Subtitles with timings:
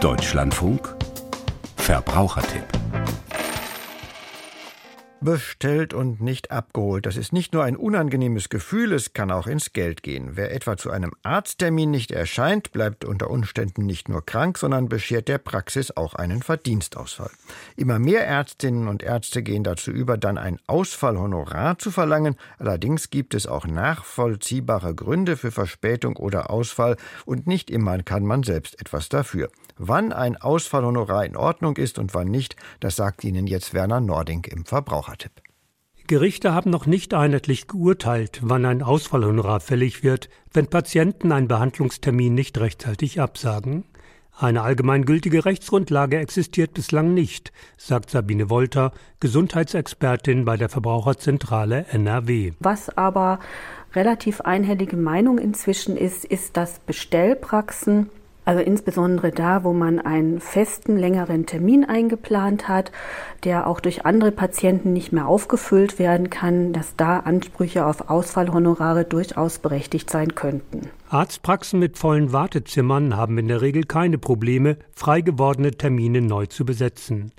[0.00, 0.96] Deutschlandfunk
[1.76, 2.64] Verbrauchertipp
[5.22, 7.04] Bestellt und nicht abgeholt.
[7.04, 10.30] Das ist nicht nur ein unangenehmes Gefühl, es kann auch ins Geld gehen.
[10.32, 15.28] Wer etwa zu einem Arzttermin nicht erscheint, bleibt unter Umständen nicht nur krank, sondern beschert
[15.28, 17.30] der Praxis auch einen Verdienstausfall.
[17.76, 22.36] Immer mehr Ärztinnen und Ärzte gehen dazu über, dann ein Ausfallhonorar zu verlangen.
[22.58, 28.42] Allerdings gibt es auch nachvollziehbare Gründe für Verspätung oder Ausfall und nicht immer kann man
[28.42, 29.50] selbst etwas dafür.
[29.82, 34.44] Wann ein Ausfallhonorar in Ordnung ist und wann nicht, das sagt Ihnen jetzt Werner Nording
[34.44, 35.10] im Verbraucher.
[35.10, 35.42] Hörertipp.
[36.06, 42.34] Gerichte haben noch nicht einheitlich geurteilt, wann ein Ausfallhonorar fällig wird, wenn Patienten einen Behandlungstermin
[42.34, 43.84] nicht rechtzeitig absagen.
[44.36, 52.52] Eine allgemeingültige Rechtsgrundlage existiert bislang nicht, sagt Sabine Wolter, Gesundheitsexpertin bei der Verbraucherzentrale NRW.
[52.60, 53.38] Was aber
[53.94, 58.10] relativ einhellige Meinung inzwischen ist, ist, dass Bestellpraxen
[58.44, 62.90] also insbesondere da, wo man einen festen, längeren Termin eingeplant hat,
[63.44, 69.04] der auch durch andere Patienten nicht mehr aufgefüllt werden kann, dass da Ansprüche auf Ausfallhonorare
[69.04, 70.90] durchaus berechtigt sein könnten.
[71.08, 76.64] Arztpraxen mit vollen Wartezimmern haben in der Regel keine Probleme, frei gewordene Termine neu zu
[76.64, 77.32] besetzen.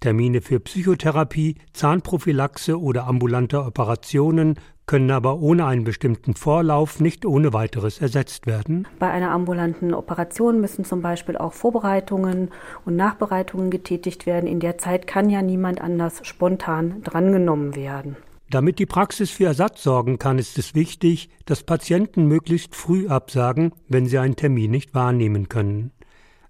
[0.00, 7.52] Termine für Psychotherapie, Zahnprophylaxe oder ambulante Operationen können aber ohne einen bestimmten Vorlauf nicht ohne
[7.52, 8.86] weiteres ersetzt werden.
[8.98, 12.50] Bei einer ambulanten Operation müssen zum Beispiel auch Vorbereitungen
[12.84, 14.46] und Nachbereitungen getätigt werden.
[14.46, 18.16] In der Zeit kann ja niemand anders spontan drangenommen werden.
[18.50, 23.72] Damit die Praxis für Ersatz sorgen kann, ist es wichtig, dass Patienten möglichst früh absagen,
[23.88, 25.92] wenn sie einen Termin nicht wahrnehmen können.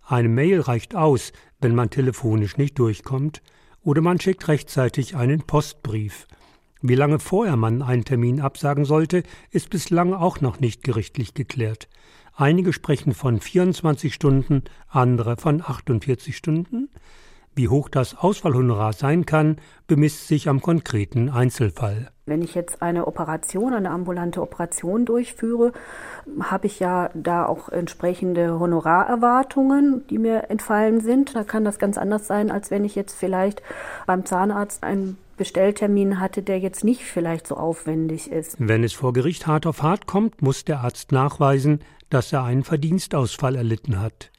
[0.06, 3.40] Eine Mail reicht aus, wenn man telefonisch nicht durchkommt,
[3.82, 6.26] oder man schickt rechtzeitig einen Postbrief.
[6.86, 11.88] Wie lange vorher man einen Termin absagen sollte, ist bislang auch noch nicht gerichtlich geklärt.
[12.36, 16.83] Einige sprechen von 24 Stunden, andere von 48 Stunden.
[17.56, 22.10] Wie hoch das Ausfallhonorar sein kann, bemisst sich am konkreten Einzelfall.
[22.26, 25.72] Wenn ich jetzt eine Operation, eine ambulante Operation durchführe,
[26.40, 31.36] habe ich ja da auch entsprechende Honorarerwartungen, die mir entfallen sind.
[31.36, 33.62] Da kann das ganz anders sein, als wenn ich jetzt vielleicht
[34.06, 38.56] beim Zahnarzt einen Bestelltermin hatte, der jetzt nicht vielleicht so aufwendig ist.
[38.58, 42.64] Wenn es vor Gericht hart auf hart kommt, muss der Arzt nachweisen, dass er einen
[42.64, 44.30] Verdienstausfall erlitten hat.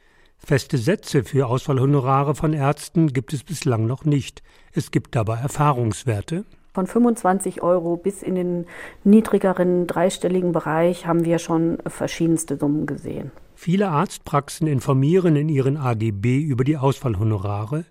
[0.45, 4.44] Feste Sätze für Ausfallhonorare von Ärzten gibt es bislang noch nicht.
[4.73, 6.45] Es gibt dabei Erfahrungswerte.
[6.72, 8.66] Von 25 Euro bis in den
[9.03, 13.31] niedrigeren dreistelligen Bereich haben wir schon verschiedenste Summen gesehen.
[13.56, 17.85] Viele Arztpraxen informieren in ihren AGB über die Ausfallhonorare.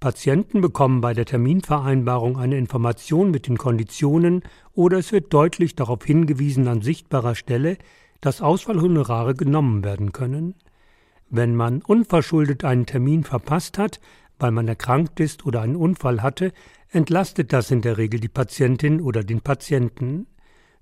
[0.00, 6.02] Patienten bekommen bei der Terminvereinbarung eine Information mit den Konditionen oder es wird deutlich darauf
[6.04, 7.76] hingewiesen an sichtbarer Stelle,
[8.22, 10.54] dass Ausfallhonorare genommen werden können.
[11.30, 14.00] Wenn man unverschuldet einen Termin verpasst hat,
[14.38, 16.52] weil man erkrankt ist oder einen Unfall hatte,
[16.90, 20.26] entlastet das in der Regel die Patientin oder den Patienten.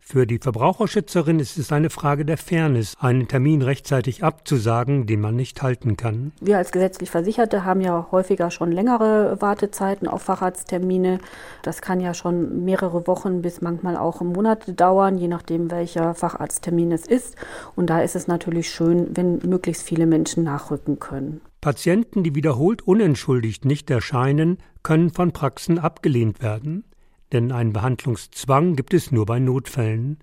[0.09, 5.35] Für die Verbraucherschützerin ist es eine Frage der Fairness, einen Termin rechtzeitig abzusagen, den man
[5.35, 6.31] nicht halten kann.
[6.41, 11.19] Wir als gesetzlich Versicherte haben ja häufiger schon längere Wartezeiten auf Facharzttermine.
[11.63, 16.93] Das kann ja schon mehrere Wochen bis manchmal auch Monate dauern, je nachdem welcher Facharzttermin
[16.93, 17.35] es ist.
[17.75, 21.41] Und da ist es natürlich schön, wenn möglichst viele Menschen nachrücken können.
[21.61, 26.85] Patienten, die wiederholt unentschuldigt nicht erscheinen, können von Praxen abgelehnt werden
[27.33, 30.19] denn einen Behandlungszwang gibt es nur bei Notfällen.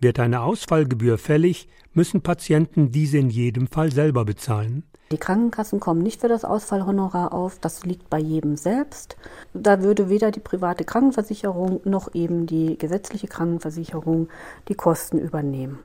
[0.00, 4.84] Wird eine Ausfallgebühr fällig, müssen Patienten diese in jedem Fall selber bezahlen.
[5.12, 9.16] Die Krankenkassen kommen nicht für das Ausfallhonorar auf, das liegt bei jedem selbst.
[9.52, 14.28] Da würde weder die private Krankenversicherung noch eben die gesetzliche Krankenversicherung
[14.68, 15.80] die Kosten übernehmen.